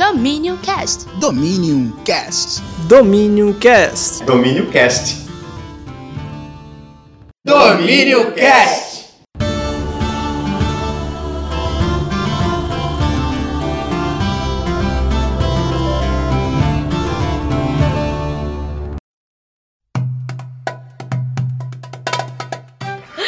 [0.00, 1.06] Dominion Cast.
[1.20, 2.62] Dominion Cast.
[2.88, 4.24] Dominion Cast.
[4.24, 5.28] Domínio Cast.
[7.44, 9.10] Domínio Cast.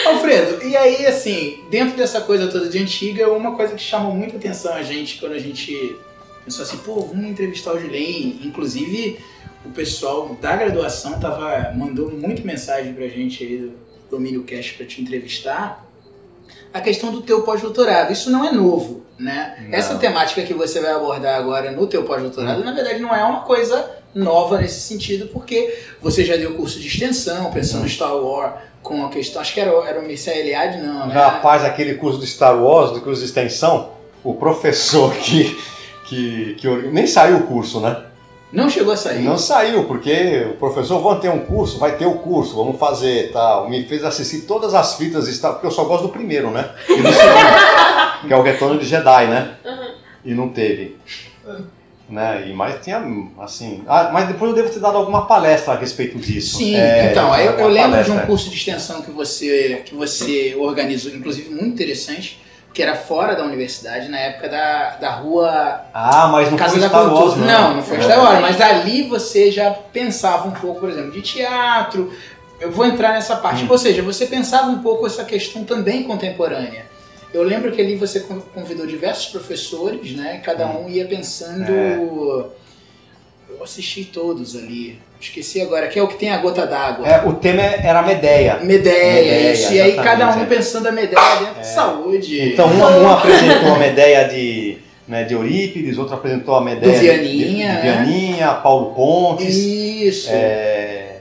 [0.06, 4.38] Alfredo, e aí assim, dentro dessa coisa toda de antiga, uma coisa que chamou muita
[4.38, 6.00] atenção a gente quando a gente
[6.44, 8.40] pensou assim, pô, vamos entrevistar o Julen.
[8.44, 9.18] Inclusive,
[9.64, 13.72] o pessoal da graduação tava mandou muita mensagem pra gente aí do
[14.10, 15.86] Domínio Cast pra te entrevistar.
[16.74, 19.66] A questão do teu pós-doutorado, isso não é novo, né?
[19.68, 19.74] Não.
[19.78, 23.40] Essa temática que você vai abordar agora no teu pós-doutorado, na verdade, não é uma
[23.42, 28.54] coisa nova nesse sentido, porque você já deu curso de extensão, pensando no Star Wars,
[28.82, 31.14] com a questão, acho que era, o- era o Mircea Eliade, não, né?
[31.14, 33.92] Rapaz, aquele curso do Star Wars, do curso de extensão,
[34.24, 35.56] o professor que,
[36.12, 38.04] que, que nem saiu o curso, né?
[38.52, 39.22] Não chegou a sair.
[39.22, 43.32] Não saiu, porque o professor, vamos ter um curso, vai ter o curso, vamos fazer
[43.32, 43.70] tal.
[43.70, 46.68] Me fez assistir todas as fitas de porque eu só gosto do primeiro, né?
[46.86, 49.54] E do segundo, que é o Retorno de Jedi, né?
[50.22, 50.98] E não teve.
[52.10, 52.48] Né?
[52.48, 53.02] E, mas tinha,
[53.40, 53.82] assim...
[53.86, 56.58] Ah, mas depois eu devo ter dado alguma palestra a respeito disso.
[56.58, 58.26] Sim, É, então, eu, eu lembro de palestra, um é.
[58.26, 62.38] curso de extensão que você, que você organizou, inclusive muito interessante,
[62.72, 66.80] que era fora da universidade, na época da, da rua Ah, mas não Casa foi
[66.80, 67.24] da Star Cultura.
[67.26, 67.46] Wars, não.
[67.46, 68.02] não, não foi É.
[68.02, 72.12] Star Wars, mas ali você já pensava um pouco, por exemplo, de teatro.
[72.60, 73.64] Eu vou entrar nessa parte.
[73.64, 73.68] Hum.
[73.70, 76.86] Ou seja, você pensava um pouco essa questão também contemporânea.
[77.34, 80.40] Eu lembro que ali você con- convidou diversos professores, né?
[80.44, 81.70] Cada um ia pensando.
[81.72, 81.96] É.
[81.96, 85.00] Eu assisti todos ali.
[85.22, 87.06] Esqueci agora, que é o que tem a gota d'água.
[87.06, 88.56] É, o tema era a Medeia.
[88.56, 89.72] Medeia, Medeia, isso.
[89.72, 90.46] E aí cada um é.
[90.46, 92.52] pensando a Medeia dentro de saúde.
[92.52, 96.98] Então, um, um apresentou a Medeia de, né, de Eurípides, outro apresentou a Medeia Do
[96.98, 97.80] de- de, Vianinha, de, né?
[97.82, 99.56] Vianinha, Paulo Pontes.
[99.56, 100.28] Isso.
[100.32, 101.20] É,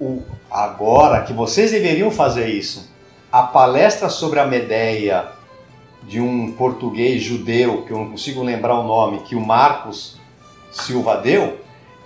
[0.00, 2.88] o, agora que vocês deveriam fazer isso,
[3.32, 5.26] a palestra sobre a Medeia
[6.04, 10.16] de um português judeu, que eu não consigo lembrar o nome, que o Marcos
[10.70, 11.58] Silva deu,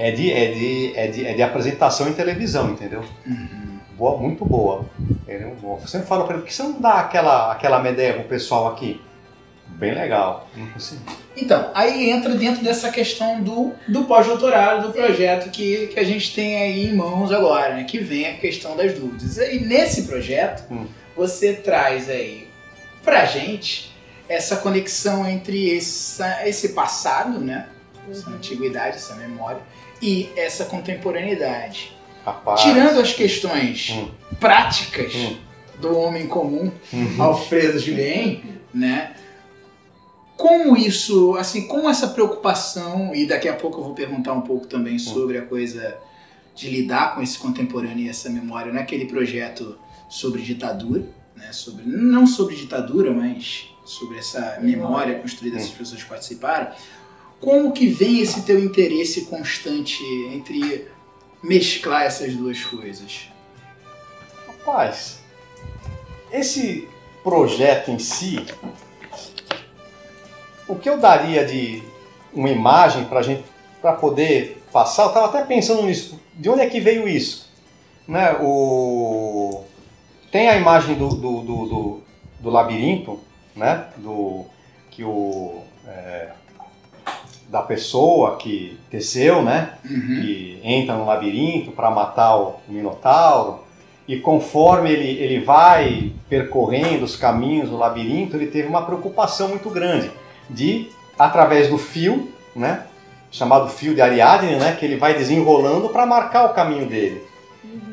[0.08, 3.04] é de, é de, é de, é de apresentação em televisão, entendeu?
[3.26, 3.78] Uhum.
[3.96, 4.84] Boa, muito boa.
[5.28, 5.76] Ele é bom.
[5.76, 8.66] Você me fala pra ele, por que você não dá aquela, aquela Medeia pro pessoal
[8.68, 9.00] aqui?
[9.68, 10.48] Bem legal.
[10.56, 11.02] Não consegui.
[11.36, 16.34] Então, aí entra dentro dessa questão do, do pós-doutorado, do projeto que, que a gente
[16.34, 17.84] tem aí em mãos agora, né?
[17.84, 19.38] Que vem a questão das dúvidas.
[19.38, 20.86] E nesse projeto, Hum.
[21.16, 22.48] você traz aí
[23.04, 23.92] pra gente
[24.28, 27.66] essa conexão entre essa, esse passado, né?
[28.10, 29.60] Essa antiguidade, essa memória,
[30.02, 31.96] e essa contemporaneidade.
[32.24, 32.60] Rapaz.
[32.60, 34.08] Tirando as questões Hum.
[34.40, 35.36] práticas Hum.
[35.80, 37.22] do homem comum, Uhum.
[37.22, 38.42] Alfredo Julien,
[38.74, 39.14] né?
[40.36, 44.66] Como isso, assim, como essa preocupação, e daqui a pouco eu vou perguntar um pouco
[44.66, 45.96] também sobre a coisa
[46.54, 51.04] de lidar com esse contemporâneo e essa memória naquele projeto sobre ditadura,
[51.36, 51.52] né?
[51.52, 56.68] Sobre, não sobre ditadura, mas sobre essa memória construída dessas pessoas que participaram.
[57.42, 60.00] Como que vem esse teu interesse constante
[60.32, 60.86] entre
[61.42, 63.28] mesclar essas duas coisas?
[64.46, 65.20] Rapaz,
[66.30, 66.88] esse
[67.24, 68.36] projeto em si,
[70.68, 71.82] o que eu daria de
[72.32, 73.44] uma imagem para gente,
[73.80, 76.20] para poder passar, eu estava até pensando nisso.
[76.34, 77.50] De onde é que veio isso?
[78.06, 78.36] Né?
[78.40, 79.64] O
[80.30, 82.02] tem a imagem do, do, do, do,
[82.38, 83.18] do labirinto,
[83.56, 83.88] né?
[83.96, 84.46] Do
[84.90, 86.30] que o é,
[87.52, 89.74] da pessoa que desceu, né?
[89.84, 90.20] Uhum.
[90.22, 93.60] que entra no labirinto para matar o Minotauro,
[94.08, 99.68] e conforme ele, ele vai percorrendo os caminhos do labirinto, ele teve uma preocupação muito
[99.68, 100.10] grande
[100.48, 102.86] de, através do fio, né,
[103.30, 107.22] chamado fio de Ariadne, né, que ele vai desenrolando para marcar o caminho dele.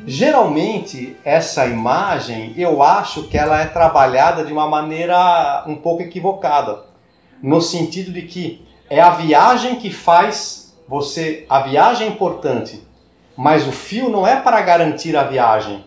[0.06, 6.84] Geralmente, essa imagem, eu acho que ela é trabalhada de uma maneira um pouco equivocada,
[7.42, 11.46] no sentido de que é a viagem que faz você.
[11.48, 12.82] A viagem é importante,
[13.36, 15.84] mas o fio não é para garantir a viagem.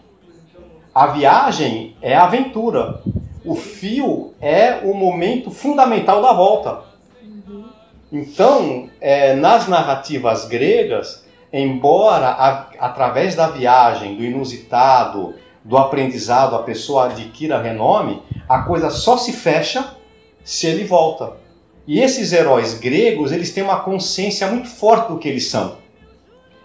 [0.96, 3.02] A viagem é a aventura.
[3.46, 6.82] O fio é o momento fundamental da volta.
[8.12, 15.34] Então, é, nas narrativas gregas, embora a- através da viagem, do inusitado,
[15.64, 19.96] do aprendizado, a pessoa adquira renome, a coisa só se fecha
[20.44, 21.34] se ele volta.
[21.86, 25.78] E esses heróis gregos, eles têm uma consciência muito forte do que eles são.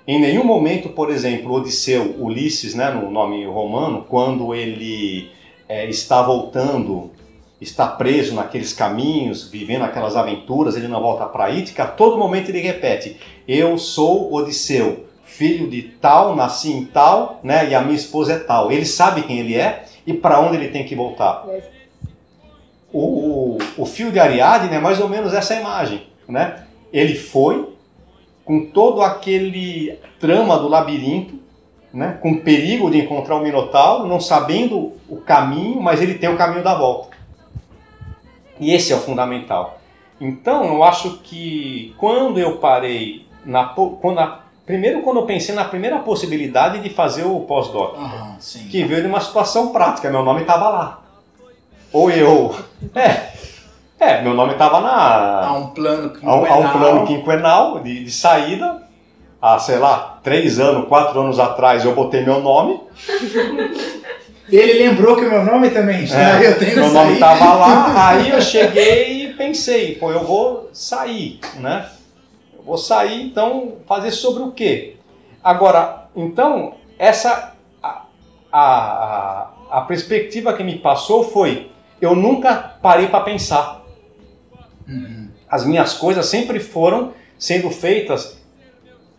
[0.06, 5.30] Em nenhum momento, por exemplo, Odisseu, Ulisses, né, no nome romano, quando ele
[5.68, 7.10] é, está voltando
[7.60, 12.48] está preso naqueles caminhos, vivendo aquelas aventuras, ele não volta para Ítica, a todo momento
[12.48, 13.16] ele repete:
[13.46, 18.38] Eu sou Odisseu, filho de tal, nasci em tal, né, e a minha esposa é
[18.38, 18.70] tal.
[18.70, 21.44] Ele sabe quem ele é e para onde ele tem que voltar.
[22.92, 26.06] O, o, o fio de Ariadne é mais ou menos essa imagem.
[26.28, 26.62] Né?
[26.92, 27.68] Ele foi
[28.44, 31.38] com todo aquele trama do labirinto,
[31.92, 36.36] né, com perigo de encontrar o Minotauro, não sabendo o caminho, mas ele tem o
[36.36, 37.16] caminho da volta.
[38.58, 39.78] E esse é o fundamental.
[40.20, 45.64] Então, eu acho que quando eu parei, na, quando a, primeiro quando eu pensei na
[45.64, 48.36] primeira possibilidade de fazer o pós-doc, Aham,
[48.70, 51.02] que veio de uma situação prática, meu nome estava lá.
[51.98, 52.54] Ou eu...
[52.94, 53.32] É,
[53.98, 55.46] é meu nome estava na...
[55.48, 56.72] Há um plano Há um, há um quinquenal.
[56.72, 58.82] plano quinquenal de, de saída.
[59.42, 62.80] Há, sei lá, três anos, quatro anos atrás eu botei meu nome.
[64.48, 66.40] Ele lembrou que o meu nome também está.
[66.40, 67.14] É, eu tenho meu nome aí.
[67.14, 71.88] estava lá, aí eu cheguei e pensei, pô, eu vou sair, né?
[72.56, 74.94] Eu vou sair, então, fazer sobre o quê?
[75.42, 78.02] Agora, então, essa a,
[78.52, 83.84] a, a perspectiva que me passou foi, eu nunca parei para pensar.
[84.88, 85.28] Uhum.
[85.48, 88.38] As minhas coisas sempre foram sendo feitas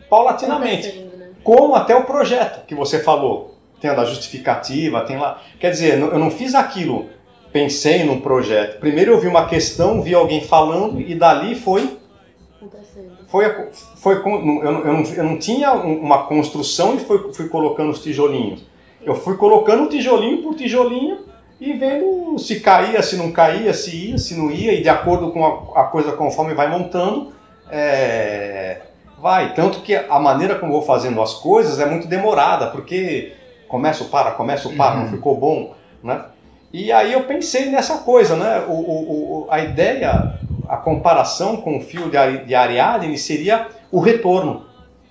[0.10, 0.88] paulatinamente.
[0.88, 1.06] Né?
[1.44, 3.56] como até o projeto que você falou.
[3.80, 5.42] Tem a da justificativa, tem lá.
[5.60, 7.08] Quer dizer, eu não fiz aquilo,
[7.52, 8.78] pensei num projeto.
[8.80, 11.98] Primeiro eu vi uma questão, vi alguém falando e dali foi.
[13.28, 13.46] Foi,
[13.96, 17.48] foi com- eu, não- eu, não, eu não tinha um- uma construção e fui, fui
[17.48, 18.64] colocando os tijolinhos.
[19.02, 21.20] Eu fui colocando tijolinho por tijolinho
[21.59, 25.31] e vendo se caía, se não caía, se ia, se não ia, e de acordo
[25.31, 25.45] com
[25.75, 27.33] a, a coisa conforme vai montando,
[27.69, 28.81] é,
[29.19, 29.53] vai.
[29.53, 33.33] Tanto que a maneira como vou fazendo as coisas é muito demorada, porque
[33.67, 35.73] começo, para, começo, para, não ficou bom,
[36.03, 36.23] né?
[36.71, 38.63] E aí eu pensei nessa coisa, né?
[38.67, 44.00] O, o, o- a ideia, a comparação com o fio de, de Ariadne seria o
[44.00, 44.65] retorno,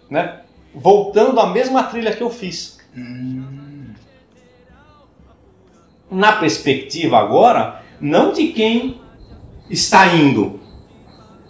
[0.09, 0.41] né?
[0.75, 2.79] Voltando à mesma trilha que eu fiz.
[2.97, 3.58] Hum,
[6.11, 9.01] Na perspectiva agora, não de quem
[9.69, 10.59] está indo,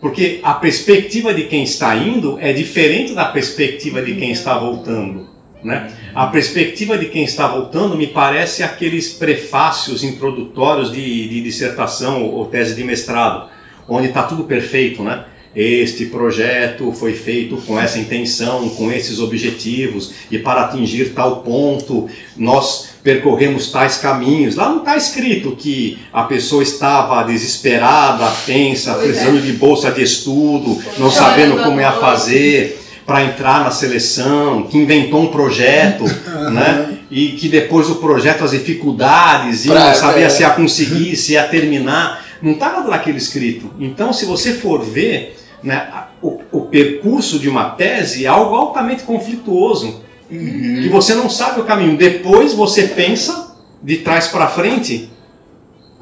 [0.00, 5.28] porque a perspectiva de quem está indo é diferente da perspectiva de quem está voltando.
[5.62, 5.92] Né?
[6.14, 12.46] A perspectiva de quem está voltando me parece aqueles prefácios introdutórios de, de dissertação ou
[12.46, 13.48] tese de mestrado,
[13.88, 15.24] onde está tudo perfeito, né?
[15.56, 22.08] Este projeto foi feito com essa intenção, com esses objetivos, e para atingir tal ponto
[22.36, 24.56] nós percorremos tais caminhos.
[24.56, 29.08] Lá não está escrito que a pessoa estava desesperada, tensa, Pois é.
[29.08, 34.76] precisando de bolsa de estudo, não sabendo como ia fazer para entrar na seleção, que
[34.76, 36.04] inventou um projeto,
[36.52, 36.98] né?
[37.10, 41.44] E que depois o projeto, as dificuldades, e não sabia se ia conseguir, se ia
[41.44, 42.22] terminar.
[42.42, 43.70] Não está nada naquele escrito.
[43.80, 45.88] Então, se você for ver, né,
[46.20, 50.82] o, o percurso de uma tese é algo altamente conflituoso, uhum.
[50.82, 51.96] que você não sabe o caminho.
[51.96, 55.10] Depois você pensa de trás para frente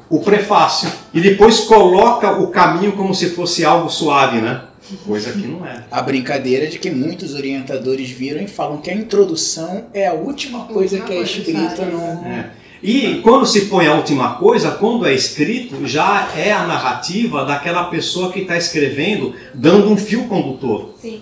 [0.09, 4.63] o prefácio e depois coloca o caminho como se fosse algo suave, né?
[5.05, 5.83] Coisa que não é.
[5.91, 10.65] A brincadeira de que muitos orientadores viram e falam que a introdução é a última
[10.65, 12.25] coisa que é escrita no.
[12.25, 12.51] É.
[12.81, 17.85] E quando se põe a última coisa, quando é escrito, já é a narrativa daquela
[17.85, 20.93] pessoa que está escrevendo, dando um fio condutor.
[21.01, 21.21] Sim.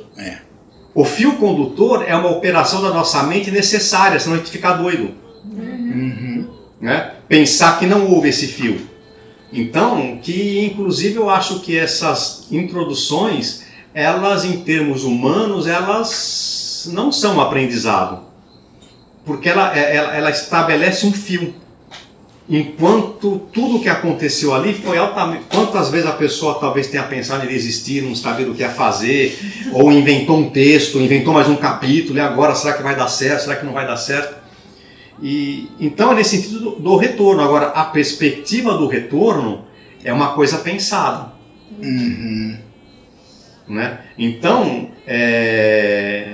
[0.95, 5.11] O fio condutor é uma operação da nossa mente necessária, senão a gente fica doido.
[5.43, 6.47] Uhum.
[6.79, 7.11] Né?
[7.27, 8.79] Pensar que não houve esse fio.
[9.51, 17.37] Então, que inclusive eu acho que essas introduções, elas em termos humanos, elas não são
[17.37, 18.21] um aprendizado.
[19.25, 21.53] Porque ela, é- ela, ela estabelece um fio.
[22.47, 25.45] Enquanto tudo que aconteceu ali foi altamente.
[25.51, 29.35] Quantas vezes a pessoa talvez tenha pensado em desistir, não sabia do que ia fazer,
[29.73, 33.43] ou inventou um texto, inventou mais um capítulo, e agora será que vai dar certo,
[33.43, 34.45] será que não vai dar certo?
[35.23, 37.41] E, então é nesse sentido do, do retorno.
[37.41, 39.65] Agora, a perspectiva do retorno
[40.03, 41.33] é uma coisa pensada.
[41.81, 42.57] Uhum.
[43.67, 43.99] Né?
[44.19, 46.33] Então, é,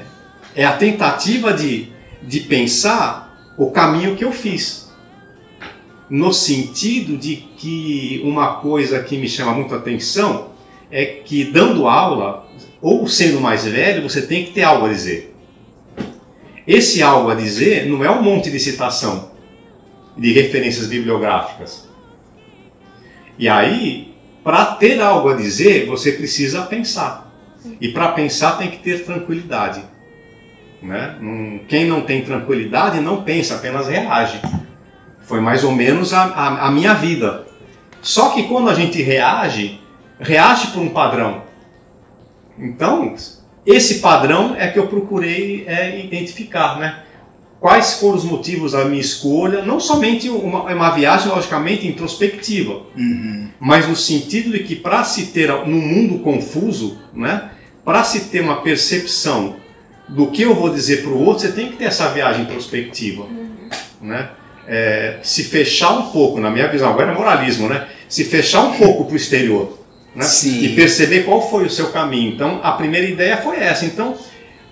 [0.53, 1.87] é a tentativa de,
[2.21, 4.90] de pensar o caminho que eu fiz.
[6.11, 10.49] No sentido de que uma coisa que me chama muito a atenção
[10.91, 12.45] é que, dando aula,
[12.81, 15.33] ou sendo mais velho, você tem que ter algo a dizer.
[16.67, 19.31] Esse algo a dizer não é um monte de citação,
[20.17, 21.87] de referências bibliográficas.
[23.39, 24.13] E aí,
[24.43, 27.33] para ter algo a dizer, você precisa pensar.
[27.79, 29.81] E para pensar tem que ter tranquilidade.
[30.83, 31.15] Né?
[31.69, 34.41] Quem não tem tranquilidade não pensa, apenas reage.
[35.31, 37.47] Foi mais ou menos a, a- a minha vida.
[38.01, 39.79] Só que quando a gente reage,
[40.19, 41.43] reage por um padrão.
[42.59, 43.15] Então,
[43.65, 46.99] esse padrão é que eu procurei é, identificar, né?
[47.61, 49.63] Quais foram os motivos da minha escolha?
[49.63, 53.47] Não somente uma, uma viagem, logicamente, introspectiva, Uhum.
[53.57, 57.51] mas no sentido de que para se ter num mundo confuso, né?
[57.85, 59.55] Para se ter uma percepção
[60.09, 63.27] do que eu vou dizer para o outro, você tem que ter essa viagem introspectiva,
[64.01, 64.31] né?
[64.67, 67.87] É, se fechar um pouco, na minha visão, agora é moralismo, né?
[68.07, 69.77] Se fechar um pouco para o exterior,
[70.15, 70.23] né?
[70.65, 72.33] E perceber qual foi o seu caminho.
[72.33, 73.85] Então, a primeira ideia foi essa.
[73.85, 74.15] Então,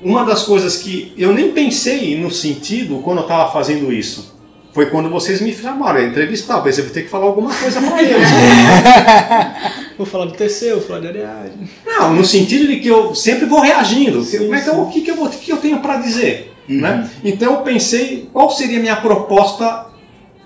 [0.02, 4.38] uma das coisas que eu nem pensei no sentido quando eu estava fazendo isso
[4.72, 6.58] foi quando vocês me chamaram a entrevistar.
[6.58, 8.30] Eu pensei, vou ter que falar alguma coisa para eles.
[9.98, 11.70] Vou falar do TC, vou falar de Ariadne.
[11.86, 14.24] Não, no sentido de que eu sempre vou reagindo.
[14.24, 14.80] Sim, Como é que eu, sim.
[14.82, 16.54] o que, que, eu, vou- que eu tenho para dizer?
[16.70, 16.82] Uhum.
[16.82, 17.10] Né?
[17.24, 19.88] Então eu pensei qual seria a minha proposta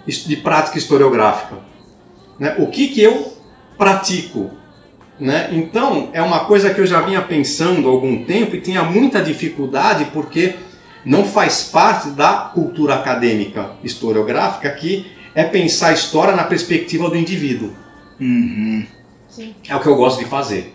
[0.08, 1.58] de prática historiográfica.
[2.40, 2.56] Né?
[2.58, 3.34] O que, que eu
[3.78, 4.52] pratico?
[5.20, 5.50] Né?
[5.52, 9.22] Então é uma coisa que eu já vinha pensando há algum tempo e tinha muita
[9.22, 10.56] dificuldade porque
[11.06, 17.18] não faz parte da cultura acadêmica historiográfica que é pensar a história na perspectiva do
[17.18, 17.74] indivíduo.
[18.20, 18.86] Uhum.
[19.28, 19.56] Sim.
[19.68, 20.74] É o que eu gosto de fazer.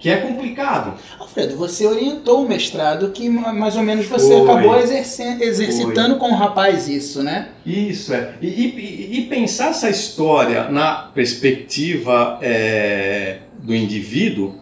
[0.00, 0.94] Que é complicado.
[1.18, 4.42] Alfredo, você orientou o mestrado que ma- mais ou menos você Foi.
[4.42, 7.48] acabou exercitando com o rapaz isso, né?
[7.66, 8.32] Isso é.
[8.40, 14.54] E, e- e pensar essa história na perspectiva é, do indivíduo,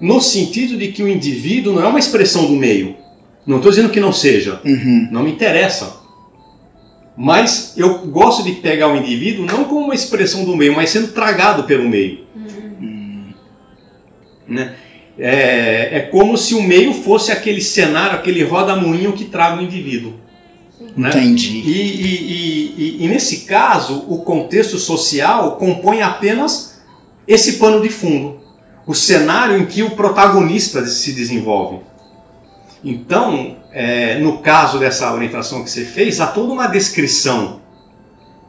[0.00, 2.94] no sentido de que o indivíduo não é uma expressão do meio.
[3.44, 5.08] Não estou dizendo que não seja, Uhum.
[5.10, 5.98] não me interessa.
[7.16, 11.08] Mas eu gosto de pegar o indivíduo não como uma expressão do meio, mas sendo
[11.08, 12.20] tragado pelo meio.
[14.50, 14.74] Né?
[15.18, 20.14] É, é como se o meio fosse aquele cenário, aquele roda-moinho que traga o indivíduo.
[20.96, 21.08] Né?
[21.10, 21.58] Entendi.
[21.64, 26.80] E, e- e- e- nesse caso, o contexto social compõe apenas
[27.28, 28.40] esse pano de fundo,
[28.86, 31.78] o cenário em que o protagonista se desenvolve.
[32.82, 37.60] Então, é, no caso dessa orientação que você fez, há toda uma descrição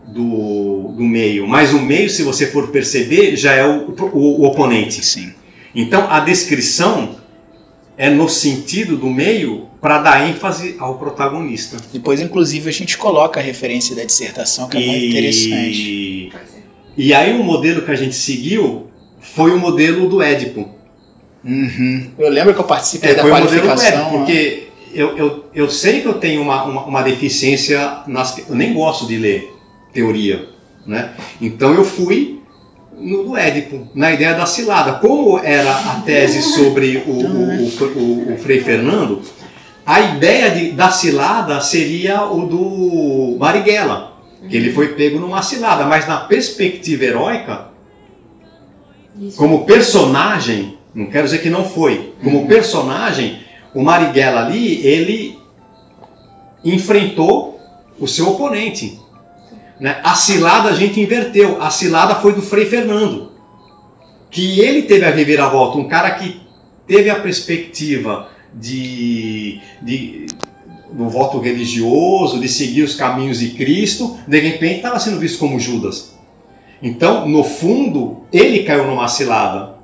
[0.08, 4.46] do, do meio, mas o meio, se você for perceber, já é o, o- o
[4.46, 5.06] oponente.
[5.06, 5.34] Sim.
[5.74, 7.16] Então, a descrição
[7.98, 11.78] é no sentido do meio para dar ênfase ao protagonista.
[11.92, 16.32] Depois, inclusive, a gente coloca a referência da dissertação, que é muito interessante.
[16.98, 18.88] E, aí o modelo que a gente seguiu
[19.20, 20.70] foi o modelo do Édipo.
[21.44, 22.12] Uhum.
[22.18, 24.00] Eu lembro que eu participei É, da foi o modelo do qualificação.
[24.00, 28.56] Édipo, porque eu, eu, eu sei que eu tenho uma, uma, uma deficiência, nas, eu
[28.56, 29.52] nem gosto de ler
[29.94, 30.50] teoria,
[30.86, 31.14] né?
[31.40, 32.41] Então eu fui
[33.02, 34.94] no do Édipo, na ideia da cilada.
[34.94, 37.26] Como era a tese sobre o, o,
[37.66, 39.22] o, o- o Frei Fernando,
[39.86, 44.14] a ideia de, da cilada seria o do Marighella,
[44.50, 47.68] que ele foi pego numa cilada, mas na perspectiva heróica,
[49.20, 49.38] Isso.
[49.38, 53.40] como personagem, não quero dizer que não foi, como personagem,
[53.74, 55.38] o Marighella ali, ele
[56.64, 57.60] enfrentou
[58.00, 59.00] o seu oponente.
[59.82, 60.00] Né?
[60.04, 63.32] A cilada a gente inverteu, a cilada foi do Frei Fernando,
[64.30, 66.40] que ele teve a reviravolta, um cara que
[66.86, 70.28] teve a perspectiva de, de
[70.94, 75.60] do voto religioso, de seguir os caminhos de Cristo, de repente estava sendo visto como
[75.60, 76.16] Judas.
[76.80, 79.78] Então, no fundo, ele caiu numa cilada.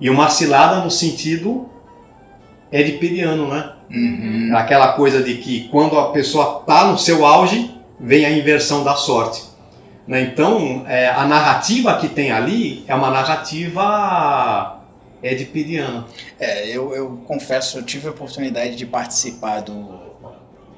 [0.00, 1.68] E uma cilada no sentido
[2.70, 3.72] ediperiano, né?
[3.90, 4.50] Uhum.
[4.54, 8.96] Aquela coisa de que quando a pessoa está no seu auge, vem a inversão da
[8.96, 9.44] sorte.
[10.06, 10.22] Né?
[10.22, 14.82] Então, é, a narrativa que tem ali é uma narrativa
[15.22, 16.06] ediperiana.
[16.38, 20.12] É, eu, eu confesso, eu tive a oportunidade de participar do,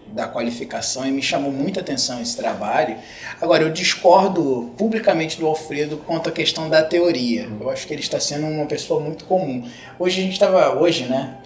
[0.08, 2.96] da qualificação e me chamou muita atenção esse trabalho.
[3.40, 7.48] Agora, eu discordo publicamente do Alfredo quanto à questão da teoria.
[7.58, 9.66] Eu acho que ele está sendo uma pessoa muito comum.
[9.98, 11.38] Hoje a gente estava, hoje, né,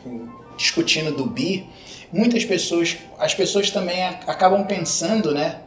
[0.56, 1.68] discutindo do bi,
[2.12, 5.60] muitas pessoas, as pessoas também acabam pensando, né,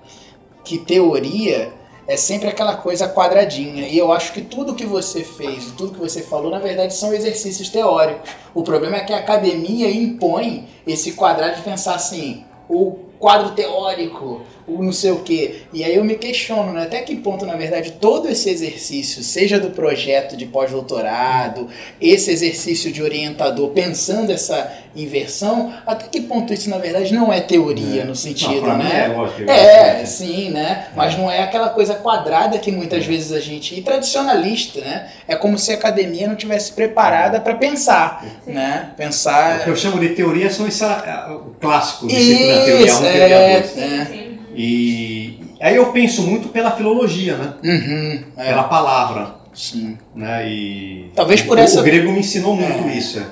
[0.64, 1.74] que teoria
[2.08, 3.88] é sempre aquela coisa quadradinha.
[3.88, 7.14] E eu acho que tudo que você fez, tudo que você falou, na verdade, são
[7.14, 8.30] exercícios teóricos.
[8.54, 14.42] O problema é que a academia impõe esse quadrado de pensar assim, o quadro teórico,
[14.68, 15.62] o não sei o quê.
[15.74, 16.84] E aí eu me questiono, né?
[16.84, 21.68] Até que ponto, na verdade, todo esse exercício, seja do projeto de pós-doutorado,
[22.00, 27.40] esse exercício de orientador, pensando essa inversão, até que ponto isso, na verdade, não é
[27.40, 29.06] teoria no sentido, Não, né?
[29.06, 30.88] é lógico, É, sim, né?
[30.96, 33.74] Mas não é aquela coisa quadrada que muitas vezes a gente.
[33.78, 35.08] E tradicionalista, né?
[35.28, 38.90] É como se a academia não tivesse preparada para pensar, né?
[38.94, 39.64] O Pensar.
[39.64, 43.78] que eu chamo de teoria são essa, o clássico, teoria Isso, 1, teoria é, 2.
[43.78, 44.21] é.
[44.56, 47.54] E, aí eu penso muito pela filologia, né?
[47.64, 49.98] Uhum, é, Pela palavra, sim.
[50.16, 50.48] né?
[50.50, 52.94] E Talvez por o, essa- o grego me ensinou muito É.
[52.98, 53.20] isso.
[53.20, 53.26] é.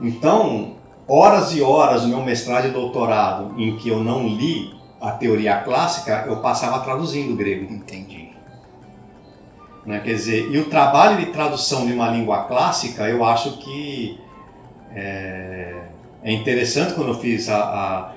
[0.00, 0.74] Então,
[1.06, 5.56] horas e horas no meu mestrado e doutorado em que eu não li a teoria
[5.58, 7.72] clássica, eu passava traduzindo o grego.
[7.72, 8.30] Entendi.
[9.86, 10.00] Né?
[10.02, 14.18] Quer dizer, e o trabalho de tradução de uma língua clássica, eu acho que
[14.94, 15.74] é,
[16.22, 18.12] é interessante quando eu fiz a, a,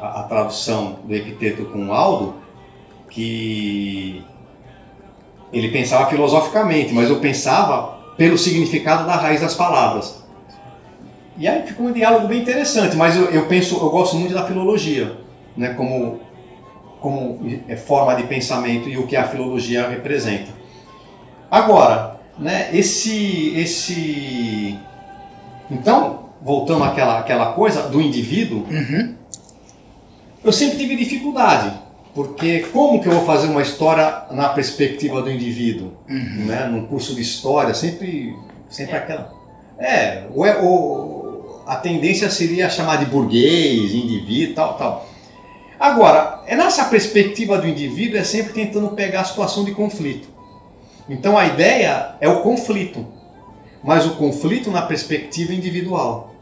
[0.00, 2.34] a- a tradução do epiteto com Aldo,
[3.10, 4.22] que
[5.52, 10.22] ele pensava filosoficamente, mas eu pensava pelo significado da raiz das palavras.
[11.36, 14.44] E aí ficou um diálogo bem interessante, mas eu, eu penso, eu gosto muito da
[14.44, 15.16] filologia,
[15.56, 16.20] né, como,
[17.00, 17.38] como
[17.68, 20.50] é, forma de pensamento e o que a filologia representa.
[21.50, 24.76] Agora, né, esse, esse,
[25.70, 29.14] então, voltando àquela, àquela coisa do indivíduo, Uhum.
[30.44, 31.72] Eu sempre tive dificuldade,
[32.14, 35.92] porque como que eu vou fazer uma história na perspectiva do indivíduo,
[36.46, 36.66] né?
[36.66, 38.36] Num curso de história, sempre,
[38.68, 39.32] sempre aquela.
[39.78, 45.08] É, ou é ou a tendência seria chamar de burguês, indivíduo, tal, tal.
[45.78, 50.28] Agora, é nessa perspectiva do indivíduo é sempre tentando pegar a situação de conflito.
[51.08, 53.06] Então a ideia é o conflito,
[53.82, 56.34] mas o conflito na perspectiva individual,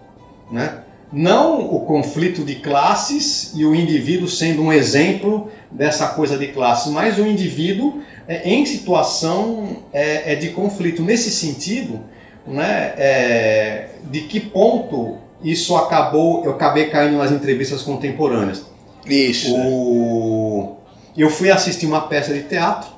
[0.50, 0.84] né?
[1.12, 6.92] Não o conflito de classes e o indivíduo sendo um exemplo dessa coisa de classes,
[6.92, 11.02] mas o indivíduo é, em situação é, é de conflito.
[11.02, 12.00] Nesse sentido,
[12.46, 18.66] né, é, de que ponto isso acabou, eu acabei caindo nas entrevistas contemporâneas.
[19.06, 19.54] Isso.
[19.54, 20.76] O...
[21.16, 22.90] Eu fui assistir uma peça de teatro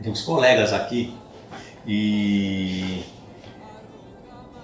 [0.00, 1.14] de uns colegas aqui
[1.86, 3.02] e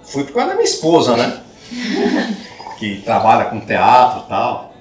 [0.03, 1.41] fui por causa da minha esposa, né?
[2.77, 4.73] que trabalha com teatro e tal,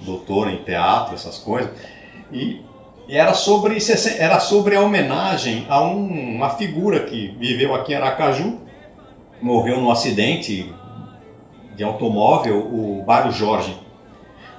[0.00, 1.70] doutora em teatro, essas coisas.
[2.32, 2.60] E,
[3.08, 3.78] e era, sobre,
[4.18, 8.58] era sobre a homenagem a um- uma figura que viveu aqui em Aracaju,
[9.42, 10.72] morreu num acidente
[11.76, 13.76] de automóvel, o Mário Jorge.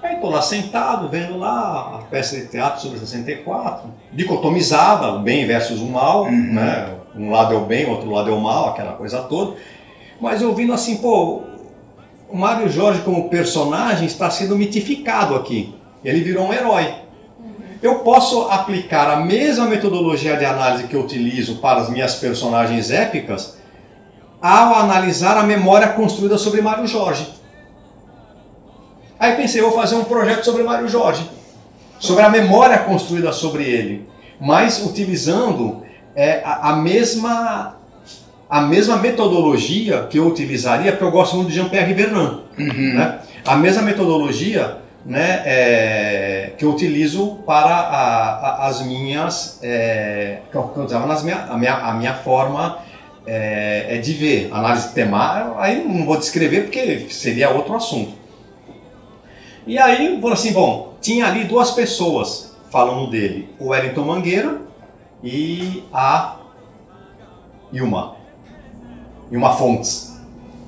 [0.01, 5.45] Aí estou lá sentado, vendo lá a peça de teatro sobre 64, dicotomizada, o bem
[5.45, 6.53] versus o mal, Uhum.
[6.53, 6.95] né?
[7.15, 9.57] Um lado é o bem, outro lado é o mal, aquela coisa toda.
[10.19, 11.43] Mas eu vindo assim, pô,
[12.31, 15.75] o Mário Jorge como personagem está sendo mitificado aqui.
[16.03, 16.93] Ele virou um herói.
[17.81, 22.89] Eu posso aplicar a mesma metodologia de análise que eu utilizo para as minhas personagens
[22.89, 23.57] épicas
[24.41, 27.27] ao analisar a memória construída sobre Mário Jorge.
[29.19, 31.29] Aí pensei, vou fazer um projeto sobre Mário Jorge,
[31.99, 35.83] sobre a memória construída sobre ele, mas utilizando
[36.15, 37.80] é, a, a mesma
[38.51, 42.93] a mesma metodologia que eu utilizaria, porque eu gosto muito de Jean-Pierre Vernant, Uhum.
[42.95, 43.19] né?
[43.45, 50.55] A mesma metodologia né, é, que eu utilizo para a- a- as minhas, é, que
[50.55, 52.77] eu, que eu usava nas minha, a, minha, a minha forma
[53.25, 58.11] é, é de ver, análise temática, aí não vou descrever porque seria outro assunto.
[59.65, 64.57] E aí, assim, bom, tinha ali duas pessoas falando dele, o Wellington Mangueira
[65.23, 66.35] e a
[67.73, 68.15] Ilma,
[69.31, 70.13] Ilma Fontes,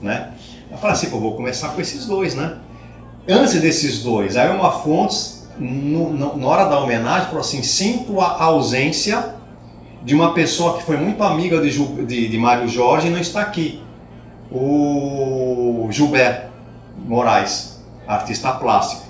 [0.02, 0.30] né?
[0.72, 2.54] Eu falei assim, pô, vou começar com esses dois, né?
[3.28, 8.20] Antes desses dois, a Ilma Fontes, no- no- na hora da homenagem, falou assim, sinto
[8.20, 9.36] a ausência
[10.04, 13.20] de uma pessoa que foi muito amiga de, Ju- de, de Mário Jorge e não
[13.20, 13.82] está aqui.
[14.52, 16.52] O Gilberto
[17.06, 19.04] Moraes, artista plástico.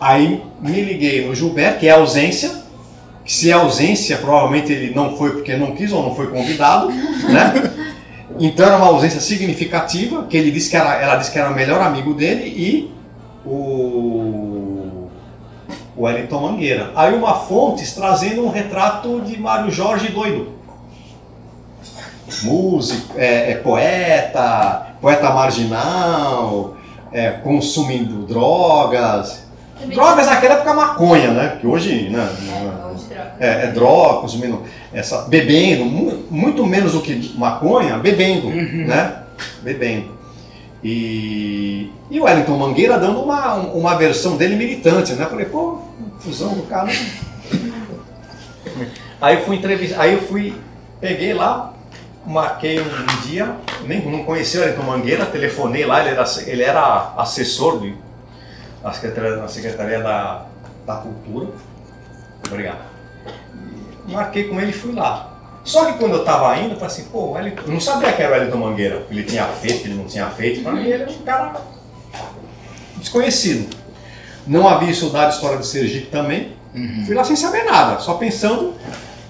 [0.00, 2.62] Aí me liguei no Gilberto, que é ausência,
[3.24, 6.88] que se é ausência, provavelmente ele não foi porque não quis ou não foi convidado,
[6.90, 7.52] né?
[8.38, 11.54] Então era uma ausência significativa, que ele disse que era, ela disse que era o
[11.54, 12.94] melhor amigo dele e
[13.46, 15.08] o,
[15.96, 16.90] o Wellington Mangueira.
[16.96, 20.52] Aí uma Fontes trazendo um retrato de Mário Jorge doido.
[22.42, 26.76] Músico, é, é poeta, poeta marginal,
[27.12, 29.44] é, consumindo drogas.
[29.78, 31.58] Também Drogas naquela época maconha, né?
[31.60, 32.28] Que hoje, né?
[32.48, 33.36] É, droga.
[33.38, 34.62] é, é droga, consumindo,
[34.94, 39.22] essa, bebendo, mu- muito menos do que maconha, bebendo, né?
[39.62, 40.14] Bebendo.
[40.82, 45.24] E, e o Wellington Mangueira dando uma, uma versão dele militante, né?
[45.26, 45.78] Falei, pô,
[46.20, 46.90] fusão do cara.
[49.20, 50.54] Aí eu fui entrevistar, aí eu fui,
[51.00, 51.72] peguei lá,
[52.26, 57.14] marquei um dia, nem não conhecia o Wellington Mangueira, telefonei lá, ele era, ele era
[57.16, 57.92] assessor do,
[58.82, 60.44] da Secretaria, Secretaria da,
[60.86, 61.48] da Cultura.
[62.46, 62.93] Obrigado.
[64.08, 65.30] Marquei com ele e fui lá.
[65.62, 68.20] Só que quando eu tava indo, eu falei assim, pô, Wellington, eu não sabia que
[68.20, 70.62] era o Wellington Mangueira, que ele tinha feito, que ele não tinha feito.
[70.62, 71.54] Pra mim ele era um cara
[72.96, 73.74] desconhecido.
[74.46, 77.04] Não havia estudado história de Sergipe também, Uhum.
[77.06, 78.74] Fui lá sem saber nada, só pensando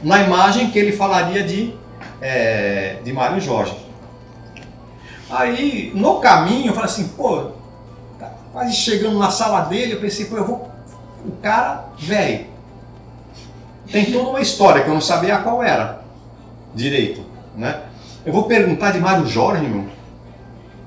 [0.03, 1.75] na imagem que ele falaria de,
[2.21, 3.77] é, de Mário Jorge.
[5.29, 7.51] Aí, no caminho, eu falei assim, pô,
[8.19, 10.71] tá quase chegando na sala dele, eu pensei, pô, eu vou.
[11.27, 12.47] O cara, velho,
[13.91, 16.01] tem toda uma história que eu não sabia qual era
[16.75, 17.21] direito,
[17.57, 17.81] né?
[18.25, 19.85] Eu vou perguntar de Mário Jorge, meu.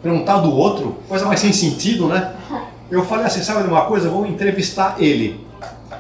[0.02, 2.32] Perguntar do outro, coisa mais sem sentido, né?
[2.90, 4.08] Eu falei assim, sabe de uma coisa?
[4.08, 5.46] Eu vou entrevistar ele.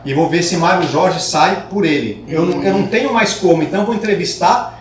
[0.05, 2.23] E vou ver se Mário Jorge sai por ele.
[2.27, 4.79] Eu não, eu não tenho mais como, então vou entrevistar